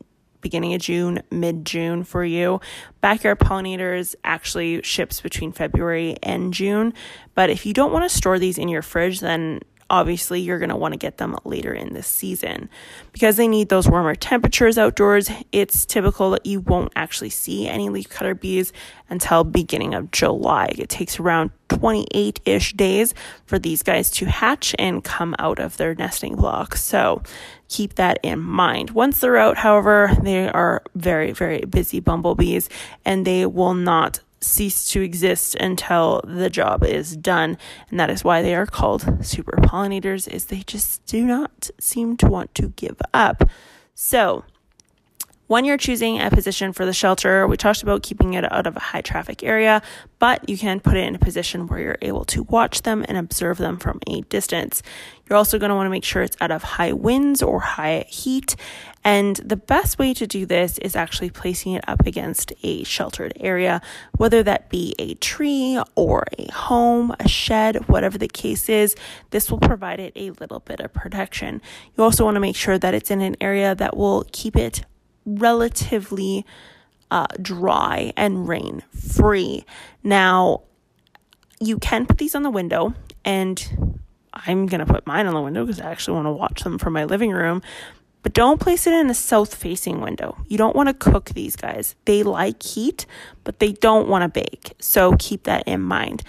beginning 0.42 0.74
of 0.74 0.82
June, 0.82 1.22
mid 1.30 1.66
June 1.66 2.04
for 2.04 2.26
you. 2.26 2.60
Backyard 3.00 3.38
pollinators 3.38 4.16
actually 4.24 4.82
ships 4.82 5.22
between 5.22 5.52
February 5.52 6.18
and 6.24 6.52
June, 6.52 6.92
but 7.36 7.52
if 7.52 7.64
you 7.64 7.76
don't 7.76 7.94
want 7.94 8.10
to 8.10 8.18
store 8.18 8.40
these 8.40 8.58
in 8.58 8.70
your 8.70 8.82
fridge, 8.82 9.20
then 9.20 9.60
obviously 9.96 10.42
you're 10.42 10.60
going 10.60 10.70
to 10.70 10.76
want 10.76 10.94
to 10.94 10.98
get 10.98 11.18
them 11.18 11.38
later 11.46 11.74
in 11.74 11.94
the 11.94 12.04
season. 12.04 12.70
Because 13.14 13.38
they 13.38 13.48
need 13.48 13.70
those 13.70 13.88
warmer 13.88 14.14
temperatures 14.14 14.78
outdoors, 14.78 15.32
it's 15.54 15.86
typical 15.86 16.32
that 16.32 16.46
you 16.46 16.60
won't 16.60 16.92
actually 16.98 17.30
see 17.30 17.66
any 17.68 17.88
leafcutter 17.88 18.38
bees 18.38 18.74
until 19.10 19.46
beginning 19.46 19.94
of 19.94 20.12
July. 20.12 20.74
It 20.78 20.90
takes 20.90 21.18
around 21.18 21.52
28-ish 21.70 22.74
days 22.74 23.14
for 23.46 23.58
these 23.58 23.84
guys 23.84 24.12
to 24.12 24.26
hatch 24.26 24.76
and 24.78 25.02
come 25.02 25.34
out 25.40 25.60
of 25.60 25.78
their 25.78 25.96
nesting 25.96 26.36
block. 26.36 26.76
So 26.76 27.24
keep 27.70 27.96
that 27.96 28.20
in 28.22 28.40
mind. 28.42 28.90
Once 28.90 29.22
they're 29.22 29.38
out, 29.38 29.58
however, 29.58 30.12
they 30.22 30.50
are 30.50 30.84
very, 30.94 31.32
very 31.32 31.62
busy 31.62 32.02
bumblebees 32.02 32.68
and 33.06 33.26
they 33.26 33.46
will 33.46 33.74
not 33.74 34.20
cease 34.46 34.90
to 34.92 35.02
exist 35.02 35.56
until 35.56 36.22
the 36.24 36.50
job 36.50 36.84
is 36.84 37.18
done. 37.18 37.58
And 37.90 38.00
that 38.00 38.10
is 38.10 38.24
why 38.24 38.42
they 38.42 38.56
are 38.56 38.66
called 38.66 39.26
super 39.26 39.58
pollinators 39.58 40.28
is 40.28 40.46
they 40.46 40.62
just 40.62 41.06
do 41.06 41.26
not 41.26 41.70
seem 41.80 42.18
to 42.18 42.28
want 42.28 42.54
to 42.56 42.70
give 42.70 43.02
up. 43.14 43.50
So 43.94 44.44
when 45.48 45.64
you're 45.64 45.78
choosing 45.78 46.20
a 46.20 46.32
position 46.32 46.74
for 46.74 46.86
the 46.86 46.94
shelter, 46.94 47.46
we 47.46 47.56
talked 47.56 47.84
about 47.84 48.02
keeping 48.02 48.34
it 48.34 48.52
out 48.52 48.66
of 48.66 48.76
a 48.76 48.80
high 48.80 49.02
traffic 49.02 49.44
area, 49.44 49.82
but 50.18 50.48
you 50.50 50.58
can 50.58 50.80
put 50.80 50.98
it 50.98 51.08
in 51.08 51.14
a 51.14 51.20
position 51.20 51.68
where 51.68 51.80
you're 51.80 51.98
able 52.02 52.26
to 52.26 52.44
watch 52.44 52.82
them 52.82 53.06
and 53.08 53.18
observe 53.18 53.58
them 53.58 53.78
from 53.78 54.00
a 54.08 54.22
distance. 54.22 54.82
You're 55.30 55.38
also 55.38 55.60
going 55.60 55.70
to 55.70 55.76
want 55.76 55.86
to 55.86 55.92
make 55.92 56.04
sure 56.04 56.24
it's 56.24 56.38
out 56.42 56.50
of 56.50 56.64
high 56.64 56.94
winds 56.94 57.44
or 57.44 57.60
high 57.60 58.06
heat. 58.08 58.56
And 59.04 59.36
the 59.38 59.56
best 59.56 60.00
way 60.00 60.16
to 60.16 60.26
do 60.26 60.48
this 60.48 60.80
is 60.80 60.96
actually 60.96 61.30
placing 61.30 61.74
it 61.74 61.88
up 61.88 62.08
against 62.08 62.52
a 62.64 62.84
sheltered 62.84 63.34
area, 63.40 63.82
whether 64.18 64.42
that 64.42 64.70
be 64.70 64.96
a 64.98 65.14
tree 65.16 65.80
or 65.96 66.26
a 66.40 66.52
home, 66.52 67.16
a 67.20 67.28
shed, 67.28 67.88
whatever 67.88 68.18
the 68.18 68.28
case 68.28 68.68
is. 68.68 68.96
This 69.30 69.52
will 69.52 69.60
provide 69.60 70.00
it 70.00 70.14
a 70.16 70.32
little 70.32 70.60
bit 70.60 70.80
of 70.80 70.92
protection. 70.92 71.62
You 71.96 72.04
also 72.04 72.26
want 72.26 72.36
to 72.36 72.42
make 72.42 72.56
sure 72.56 72.80
that 72.80 72.96
it's 72.96 73.12
in 73.12 73.22
an 73.22 73.36
area 73.40 73.76
that 73.76 73.96
will 73.96 74.26
keep 74.32 74.56
it 74.56 74.84
relatively 75.26 76.46
uh, 77.12 77.28
dry 77.42 78.14
and 78.16 78.48
rain 78.48 78.84
free. 78.92 79.66
Now, 80.04 80.64
you 81.60 81.78
can 81.78 82.06
put 82.06 82.18
these 82.18 82.36
on 82.36 82.44
the 82.44 82.50
window, 82.50 82.94
and 83.24 83.98
I'm 84.34 84.66
going 84.66 84.86
to 84.86 84.92
put 84.92 85.08
mine 85.08 85.28
on 85.28 85.34
the 85.34 85.42
window 85.42 85.66
because 85.66 85.82
I 85.82 85.92
actually 85.92 86.16
want 86.16 86.28
to 86.28 86.32
watch 86.32 86.64
them 86.64 86.78
from 86.78 86.94
my 86.94 87.06
living 87.06 87.32
room. 87.32 87.62
But 88.24 88.34
don't 88.34 88.60
place 88.60 88.88
it 88.88 88.94
in 88.94 89.10
a 89.10 89.14
south 89.14 89.54
facing 89.54 90.02
window. 90.02 90.36
You 90.48 90.58
don't 90.58 90.76
want 90.76 90.90
to 90.90 90.94
cook 90.96 91.30
these 91.30 91.56
guys. 91.56 91.96
They 92.06 92.24
like 92.24 92.64
heat, 92.64 93.06
but 93.44 93.60
they 93.60 93.74
don't 93.74 94.08
want 94.08 94.24
to 94.24 94.42
bake. 94.42 94.74
So 94.80 95.16
keep 95.20 95.44
that 95.44 95.68
in 95.68 95.82
mind. 95.82 96.24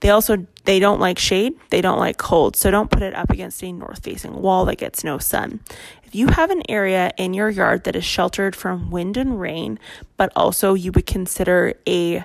They 0.00 0.10
also 0.10 0.46
They 0.68 0.80
don't 0.80 1.00
like 1.00 1.18
shade, 1.18 1.54
they 1.70 1.80
don't 1.80 1.98
like 1.98 2.18
cold, 2.18 2.54
so 2.54 2.70
don't 2.70 2.90
put 2.90 3.00
it 3.02 3.14
up 3.14 3.30
against 3.30 3.62
a 3.62 3.72
north 3.72 4.04
facing 4.04 4.42
wall 4.42 4.66
that 4.66 4.76
gets 4.76 5.02
no 5.02 5.16
sun. 5.16 5.60
If 6.04 6.14
you 6.14 6.28
have 6.28 6.50
an 6.50 6.60
area 6.68 7.10
in 7.16 7.32
your 7.32 7.48
yard 7.48 7.84
that 7.84 7.96
is 7.96 8.04
sheltered 8.04 8.54
from 8.54 8.90
wind 8.90 9.16
and 9.16 9.40
rain, 9.40 9.78
but 10.18 10.30
also 10.36 10.74
you 10.74 10.92
would 10.92 11.06
consider 11.06 11.72
a 11.88 12.22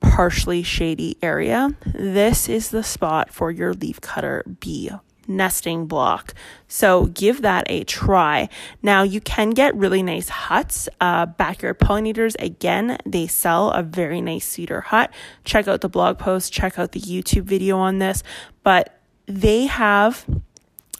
partially 0.00 0.62
shady 0.62 1.16
area, 1.22 1.74
this 1.86 2.50
is 2.50 2.68
the 2.68 2.82
spot 2.82 3.32
for 3.32 3.50
your 3.50 3.72
leaf 3.72 3.98
cutter 4.02 4.44
bee 4.60 4.90
nesting 5.26 5.86
block. 5.86 6.34
So 6.68 7.06
give 7.06 7.42
that 7.42 7.64
a 7.68 7.84
try. 7.84 8.48
Now 8.82 9.02
you 9.02 9.20
can 9.20 9.50
get 9.50 9.74
really 9.74 10.02
nice 10.02 10.28
huts. 10.28 10.88
Uh, 11.00 11.26
backyard 11.26 11.78
pollinators, 11.78 12.34
again, 12.38 12.98
they 13.06 13.26
sell 13.26 13.70
a 13.70 13.82
very 13.82 14.20
nice 14.20 14.46
cedar 14.46 14.80
hut. 14.80 15.12
Check 15.44 15.68
out 15.68 15.80
the 15.80 15.88
blog 15.88 16.18
post, 16.18 16.52
check 16.52 16.78
out 16.78 16.92
the 16.92 17.00
YouTube 17.00 17.44
video 17.44 17.78
on 17.78 17.98
this, 17.98 18.22
but 18.62 19.00
they 19.26 19.66
have 19.66 20.26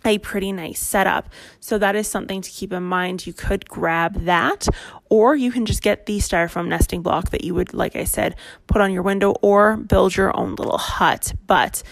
a 0.05 0.19
pretty 0.19 0.51
nice 0.51 0.81
setup. 0.81 1.29
So 1.61 1.77
that 1.79 1.95
is 1.95 2.09
something 2.09 2.41
to 2.41 2.51
keep 2.51 2.73
in 2.73 2.83
mind. 2.83 3.27
You 3.27 3.33
could 3.33 3.69
grab 3.69 4.25
that, 4.25 4.67
or 5.11 5.37
you 5.37 5.53
can 5.53 5.67
just 5.67 5.83
get 5.83 6.07
the 6.07 6.19
styrofoam 6.19 6.69
nesting 6.69 7.03
block 7.03 7.31
that 7.31 7.45
you 7.45 7.55
would, 7.55 7.75
like 7.75 7.97
I 7.97 8.05
said, 8.05 8.37
put 8.67 8.81
on 8.81 8.93
your 8.93 9.03
window 9.03 9.33
or 9.43 9.77
build 9.77 10.17
your 10.17 10.35
own 10.37 10.55
little 10.55 10.79
hut. 10.79 11.35
But 11.47 11.83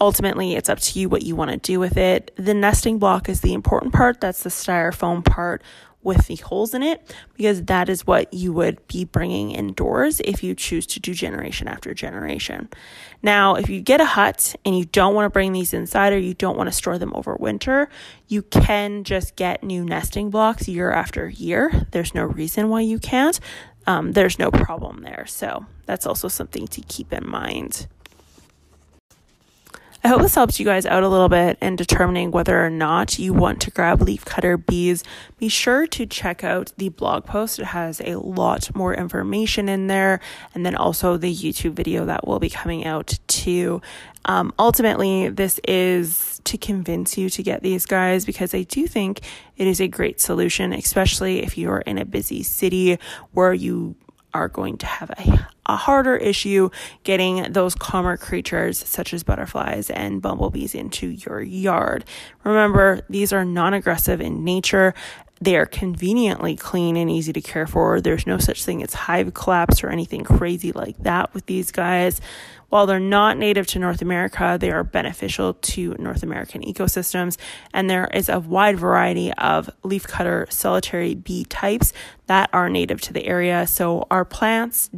ultimately, 0.00 0.54
it's 0.54 0.68
up 0.68 0.80
to 0.80 0.98
you 0.98 1.08
what 1.08 1.22
you 1.22 1.36
want 1.36 1.50
to 1.50 1.56
do 1.56 1.80
with 1.80 1.96
it. 1.96 2.32
The 2.36 2.54
nesting 2.54 2.98
block 2.98 3.28
is 3.28 3.40
the 3.40 3.54
important 3.54 3.92
part. 3.92 4.20
That's 4.20 4.42
the 4.42 4.50
styrofoam 4.50 5.24
part 5.24 5.62
with 6.04 6.26
the 6.26 6.36
holes 6.36 6.74
in 6.74 6.82
it 6.82 7.14
because 7.34 7.62
that 7.64 7.88
is 7.88 8.06
what 8.06 8.32
you 8.32 8.52
would 8.52 8.86
be 8.86 9.04
bringing 9.04 9.50
indoors 9.50 10.20
if 10.24 10.44
you 10.44 10.54
choose 10.54 10.86
to 10.86 11.00
do 11.00 11.14
generation 11.14 11.66
after 11.66 11.94
generation. 11.94 12.68
Now, 13.22 13.54
if 13.54 13.70
you 13.70 13.80
get 13.80 14.02
a 14.02 14.04
hut 14.04 14.54
and 14.64 14.78
you 14.78 14.84
don't 14.84 15.14
want 15.14 15.26
to 15.26 15.30
bring 15.30 15.52
these 15.52 15.72
inside 15.72 16.12
or 16.12 16.18
you 16.18 16.34
don't 16.34 16.56
want 16.56 16.68
to 16.68 16.72
store 16.72 16.98
them 16.98 17.12
over 17.14 17.34
winter, 17.34 17.88
you 18.28 18.42
can 18.42 19.02
just 19.02 19.34
get 19.34 19.64
new 19.64 19.82
nesting 19.84 20.30
blocks 20.30 20.68
year 20.68 20.92
after 20.92 21.28
year. 21.28 21.86
There's 21.90 22.14
no 22.14 22.24
reason 22.24 22.68
why 22.68 22.82
you 22.82 22.98
can't. 22.98 23.40
Um, 23.86 24.12
there's 24.12 24.38
no 24.38 24.50
problem 24.50 25.02
there. 25.02 25.24
So 25.26 25.64
that's 25.86 26.06
also 26.06 26.28
something 26.28 26.66
to 26.68 26.80
keep 26.82 27.12
in 27.12 27.28
mind. 27.28 27.86
I 30.04 30.08
hope 30.08 30.20
this 30.20 30.34
helps 30.34 30.60
you 30.60 30.66
guys 30.66 30.84
out 30.84 31.02
a 31.02 31.08
little 31.08 31.30
bit 31.30 31.56
in 31.62 31.76
determining 31.76 32.30
whether 32.30 32.62
or 32.62 32.68
not 32.68 33.18
you 33.18 33.32
want 33.32 33.62
to 33.62 33.70
grab 33.70 34.00
leafcutter 34.00 34.62
bees. 34.66 35.02
Be 35.38 35.48
sure 35.48 35.86
to 35.86 36.04
check 36.04 36.44
out 36.44 36.74
the 36.76 36.90
blog 36.90 37.24
post. 37.24 37.58
It 37.58 37.64
has 37.64 38.02
a 38.02 38.16
lot 38.16 38.74
more 38.76 38.92
information 38.92 39.66
in 39.66 39.86
there, 39.86 40.20
and 40.54 40.66
then 40.66 40.76
also 40.76 41.16
the 41.16 41.34
YouTube 41.34 41.72
video 41.72 42.04
that 42.04 42.28
will 42.28 42.38
be 42.38 42.50
coming 42.50 42.84
out 42.84 43.18
too. 43.28 43.80
Um, 44.26 44.52
ultimately, 44.58 45.30
this 45.30 45.58
is 45.66 46.38
to 46.44 46.58
convince 46.58 47.16
you 47.16 47.30
to 47.30 47.42
get 47.42 47.62
these 47.62 47.86
guys 47.86 48.26
because 48.26 48.52
I 48.52 48.64
do 48.64 48.86
think 48.86 49.22
it 49.56 49.66
is 49.66 49.80
a 49.80 49.88
great 49.88 50.20
solution, 50.20 50.74
especially 50.74 51.42
if 51.42 51.56
you're 51.56 51.78
in 51.78 51.96
a 51.96 52.04
busy 52.04 52.42
city 52.42 52.98
where 53.32 53.54
you 53.54 53.96
are 54.34 54.48
going 54.48 54.76
to 54.78 54.86
have 54.86 55.10
a, 55.10 55.46
a 55.66 55.76
harder 55.76 56.16
issue 56.16 56.68
getting 57.04 57.52
those 57.52 57.74
calmer 57.74 58.16
creatures 58.16 58.78
such 58.78 59.14
as 59.14 59.22
butterflies 59.22 59.88
and 59.90 60.20
bumblebees 60.20 60.74
into 60.74 61.08
your 61.08 61.40
yard. 61.40 62.04
Remember, 62.42 63.00
these 63.08 63.32
are 63.32 63.44
non 63.44 63.72
aggressive 63.72 64.20
in 64.20 64.44
nature. 64.44 64.92
They 65.40 65.56
are 65.56 65.66
conveniently 65.66 66.56
clean 66.56 66.96
and 66.96 67.10
easy 67.10 67.32
to 67.32 67.40
care 67.40 67.66
for. 67.66 68.00
There's 68.00 68.26
no 68.26 68.38
such 68.38 68.64
thing 68.64 68.82
as 68.82 68.94
hive 68.94 69.34
collapse 69.34 69.82
or 69.82 69.90
anything 69.90 70.24
crazy 70.24 70.72
like 70.72 70.96
that 71.02 71.34
with 71.34 71.46
these 71.46 71.72
guys. 71.72 72.20
While 72.68 72.86
they're 72.86 72.98
not 72.98 73.38
native 73.38 73.66
to 73.68 73.78
North 73.78 74.02
America, 74.02 74.56
they 74.60 74.70
are 74.70 74.82
beneficial 74.82 75.54
to 75.54 75.94
North 75.98 76.22
American 76.22 76.62
ecosystems, 76.62 77.36
and 77.72 77.88
there 77.88 78.08
is 78.12 78.28
a 78.28 78.40
wide 78.40 78.78
variety 78.78 79.32
of 79.34 79.70
leafcutter 79.82 80.50
solitary 80.52 81.14
bee 81.14 81.44
types 81.44 81.92
that 82.26 82.50
are 82.52 82.68
native 82.68 83.00
to 83.02 83.12
the 83.12 83.26
area. 83.26 83.66
So 83.66 84.06
our 84.10 84.24
plants 84.24 84.90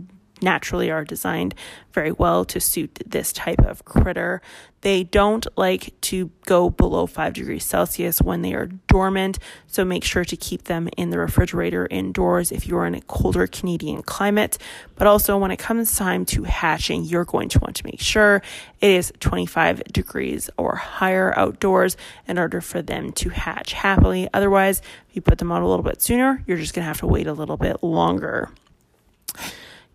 naturally 0.43 0.91
are 0.91 1.05
designed 1.05 1.55
very 1.93 2.13
well 2.13 2.45
to 2.45 2.61
suit 2.61 3.03
this 3.07 3.33
type 3.33 3.61
of 3.61 3.85
critter. 3.85 4.43
They 4.83 5.03
don't 5.03 5.47
like 5.57 5.99
to 6.03 6.31
go 6.45 6.71
below 6.71 7.07
5 7.07 7.33
degrees 7.33 7.65
Celsius 7.65 8.21
when 8.21 8.43
they 8.43 8.53
are 8.55 8.67
dormant, 8.87 9.39
so 9.67 9.85
make 9.85 10.05
sure 10.05 10.25
to 10.25 10.37
keep 10.37 10.65
them 10.65 10.89
in 10.97 11.11
the 11.11 11.19
refrigerator 11.19 11.89
indoors 11.91 12.53
if 12.53 12.67
you're 12.67 12.87
in 12.87 12.95
a 12.95 13.01
colder 13.01 13.47
Canadian 13.47 14.03
climate. 14.03 14.59
But 14.95 15.07
also, 15.07 15.39
when 15.39 15.51
it 15.51 15.57
comes 15.59 15.97
time 15.97 16.25
to 16.27 16.45
hatching, 16.45 17.05
you're 17.05 17.25
going 17.25 17.49
to 17.49 17.59
want 17.59 17.77
to 17.77 17.87
make 17.87 18.01
sure 18.01 18.43
it 18.81 18.91
is 18.91 19.13
25 19.19 19.85
degrees 19.85 20.51
or 20.57 20.77
higher 20.77 21.37
outdoors 21.37 21.97
in 22.29 22.39
order 22.39 22.61
for 22.61 22.83
them 22.83 23.11
to 23.13 23.31
hatch 23.31 23.73
happily. 23.73 24.29
Otherwise, 24.33 24.83
if 25.09 25.17
you 25.17 25.23
put 25.23 25.39
them 25.39 25.51
out 25.51 25.63
a 25.63 25.67
little 25.67 25.83
bit 25.83 26.03
sooner, 26.03 26.45
you're 26.47 26.59
just 26.59 26.75
going 26.75 26.83
to 26.83 26.89
have 26.89 27.01
to 27.01 27.07
wait 27.07 27.27
a 27.27 27.33
little 27.33 27.57
bit 27.57 27.83
longer. 27.83 28.51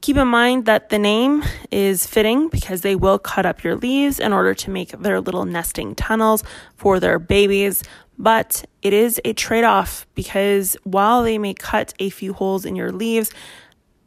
Keep 0.01 0.17
in 0.17 0.27
mind 0.27 0.65
that 0.65 0.89
the 0.89 0.97
name 0.97 1.43
is 1.69 2.07
fitting 2.07 2.49
because 2.49 2.81
they 2.81 2.95
will 2.95 3.19
cut 3.19 3.45
up 3.45 3.63
your 3.63 3.75
leaves 3.75 4.19
in 4.19 4.33
order 4.33 4.55
to 4.55 4.71
make 4.71 4.89
their 4.89 5.21
little 5.21 5.45
nesting 5.45 5.93
tunnels 5.93 6.43
for 6.75 6.99
their 6.99 7.19
babies. 7.19 7.83
But 8.17 8.65
it 8.81 8.93
is 8.93 9.21
a 9.23 9.33
trade 9.33 9.63
off 9.63 10.07
because 10.15 10.75
while 10.83 11.21
they 11.21 11.37
may 11.37 11.53
cut 11.53 11.93
a 11.99 12.09
few 12.09 12.33
holes 12.33 12.65
in 12.65 12.75
your 12.75 12.91
leaves, 12.91 13.29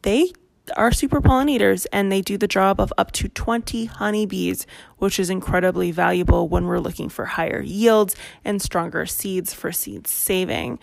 they 0.03 0.33
are 0.77 0.91
super 0.91 1.21
pollinators 1.21 1.87
and 1.93 2.11
they 2.11 2.23
do 2.23 2.37
the 2.39 2.49
job 2.49 2.81
of 2.81 2.93
up 2.99 3.13
to 3.13 3.29
20 3.29 3.85
honeybees, 3.85 4.67
which 4.99 5.21
is 5.21 5.31
incredibly 5.31 5.93
valuable 5.93 6.49
when 6.49 6.65
we're 6.67 6.81
looking 6.81 7.09
for 7.09 7.25
higher 7.25 7.61
yields 7.61 8.17
and 8.45 8.61
stronger 8.61 9.07
seeds 9.07 9.55
for 9.55 9.71
seed 9.71 10.09
saving. 10.09 10.81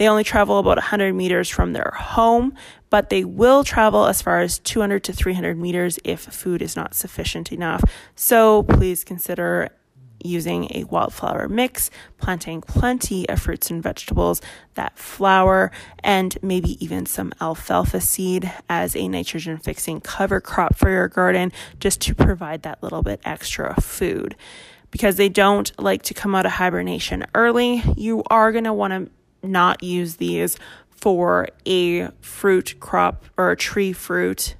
They 0.00 0.08
only 0.08 0.24
travel 0.24 0.58
about 0.58 0.78
100 0.78 1.12
meters 1.12 1.50
from 1.50 1.74
their 1.74 1.92
home, 1.94 2.54
but 2.88 3.10
they 3.10 3.22
will 3.22 3.62
travel 3.62 4.06
as 4.06 4.22
far 4.22 4.40
as 4.40 4.58
200 4.58 5.04
to 5.04 5.12
300 5.12 5.58
meters 5.58 5.98
if 6.04 6.20
food 6.20 6.62
is 6.62 6.74
not 6.74 6.94
sufficient 6.94 7.52
enough. 7.52 7.84
So 8.14 8.62
please 8.62 9.04
consider 9.04 9.68
using 10.24 10.68
a 10.74 10.84
wildflower 10.84 11.50
mix, 11.50 11.90
planting 12.16 12.62
plenty 12.62 13.28
of 13.28 13.42
fruits 13.42 13.70
and 13.70 13.82
vegetables 13.82 14.40
that 14.72 14.98
flower, 14.98 15.70
and 16.02 16.38
maybe 16.40 16.82
even 16.82 17.04
some 17.04 17.34
alfalfa 17.38 18.00
seed 18.00 18.50
as 18.70 18.96
a 18.96 19.06
nitrogen 19.06 19.58
fixing 19.58 20.00
cover 20.00 20.40
crop 20.40 20.76
for 20.76 20.88
your 20.88 21.08
garden 21.08 21.52
just 21.78 22.00
to 22.00 22.14
provide 22.14 22.62
that 22.62 22.82
little 22.82 23.02
bit 23.02 23.20
extra 23.26 23.78
food. 23.78 24.34
Because 24.90 25.16
they 25.16 25.28
don't 25.28 25.78
like 25.78 26.00
to 26.04 26.14
come 26.14 26.34
out 26.34 26.46
of 26.46 26.52
hibernation 26.52 27.26
early, 27.34 27.82
you 27.98 28.22
are 28.30 28.50
going 28.50 28.64
to 28.64 28.72
want 28.72 28.92
to 28.92 29.10
not 29.42 29.82
use 29.82 30.16
these 30.16 30.56
for 30.90 31.48
a 31.66 32.08
fruit 32.20 32.78
crop 32.80 33.24
or 33.36 33.50
a 33.50 33.56
tree 33.56 33.92
fruit 33.92 34.54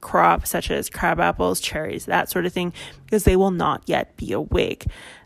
crop, 0.00 0.46
such 0.46 0.70
as 0.70 0.90
crab 0.90 1.18
apples, 1.18 1.60
cherries, 1.60 2.04
that 2.06 2.30
sort 2.30 2.46
of 2.46 2.52
thing, 2.52 2.72
because 3.04 3.24
they 3.24 3.36
will 3.36 3.50
not 3.50 3.82
yet 3.86 4.16
be 4.16 4.32
awake. 4.32 4.84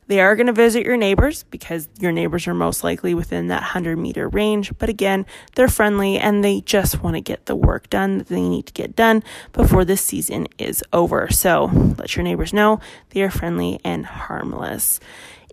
They 0.08 0.20
are 0.20 0.36
going 0.36 0.46
to 0.46 0.54
visit 0.54 0.86
your 0.86 0.96
neighbors 0.96 1.42
because 1.44 1.86
your 2.00 2.12
neighbors 2.12 2.46
are 2.46 2.54
most 2.54 2.82
likely 2.82 3.12
within 3.12 3.48
that 3.48 3.60
100 3.60 3.98
meter 3.98 4.26
range. 4.26 4.72
But 4.78 4.88
again, 4.88 5.26
they're 5.54 5.68
friendly 5.68 6.18
and 6.18 6.42
they 6.42 6.62
just 6.62 7.02
want 7.02 7.16
to 7.16 7.20
get 7.20 7.44
the 7.44 7.54
work 7.54 7.90
done 7.90 8.16
that 8.16 8.28
they 8.28 8.40
need 8.40 8.66
to 8.66 8.72
get 8.72 8.96
done 8.96 9.22
before 9.52 9.84
this 9.84 10.00
season 10.00 10.46
is 10.56 10.82
over. 10.94 11.28
So 11.30 11.66
let 11.98 12.16
your 12.16 12.22
neighbors 12.22 12.54
know 12.54 12.80
they 13.10 13.20
are 13.20 13.30
friendly 13.30 13.80
and 13.84 14.06
harmless. 14.06 14.98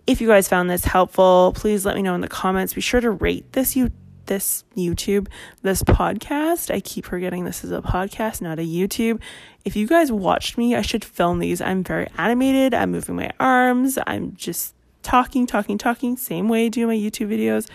If 0.06 0.20
you 0.20 0.28
guys 0.28 0.48
found 0.48 0.70
this 0.70 0.84
helpful, 0.84 1.52
please 1.56 1.84
let 1.84 1.96
me 1.96 2.02
know 2.02 2.14
in 2.14 2.20
the 2.20 2.28
comments. 2.28 2.74
Be 2.74 2.80
sure 2.80 3.00
to 3.00 3.10
rate 3.10 3.52
this 3.52 3.74
you 3.74 3.90
this 4.26 4.64
YouTube, 4.76 5.28
this 5.62 5.82
podcast. 5.82 6.72
I 6.72 6.80
keep 6.80 7.04
forgetting 7.04 7.44
this 7.44 7.64
is 7.64 7.72
a 7.72 7.80
podcast, 7.80 8.40
not 8.40 8.58
a 8.58 8.62
YouTube. 8.62 9.20
If 9.64 9.74
you 9.74 9.86
guys 9.86 10.12
watched 10.12 10.58
me, 10.58 10.74
I 10.74 10.82
should 10.82 11.04
film 11.04 11.38
these. 11.38 11.60
I'm 11.60 11.82
very 11.82 12.08
animated. 12.18 12.74
I'm 12.74 12.92
moving 12.92 13.16
my 13.16 13.32
arms. 13.40 13.98
I'm 14.06 14.34
just 14.36 14.74
talking, 15.02 15.46
talking, 15.46 15.78
talking, 15.78 16.16
same 16.16 16.48
way 16.48 16.66
I 16.66 16.68
do 16.68 16.86
my 16.86 16.96
YouTube 16.96 17.28
videos. 17.28 17.68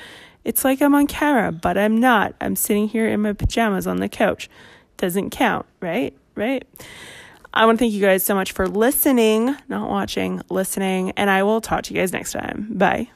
It's 0.43 0.63
like 0.63 0.81
I'm 0.81 0.95
on 0.95 1.07
camera, 1.07 1.51
but 1.51 1.77
I'm 1.77 1.99
not. 1.99 2.33
I'm 2.41 2.55
sitting 2.55 2.87
here 2.87 3.07
in 3.07 3.21
my 3.21 3.33
pajamas 3.33 3.87
on 3.87 3.97
the 3.97 4.09
couch. 4.09 4.49
Doesn't 4.97 5.31
count, 5.31 5.65
right? 5.79 6.13
Right? 6.35 6.63
I 7.53 7.65
want 7.65 7.79
to 7.79 7.83
thank 7.83 7.93
you 7.93 8.01
guys 8.01 8.23
so 8.23 8.33
much 8.33 8.53
for 8.53 8.67
listening, 8.67 9.55
not 9.67 9.89
watching, 9.89 10.41
listening, 10.49 11.11
and 11.11 11.29
I 11.29 11.43
will 11.43 11.59
talk 11.61 11.83
to 11.83 11.93
you 11.93 11.99
guys 11.99 12.13
next 12.13 12.31
time. 12.31 12.67
Bye. 12.71 13.09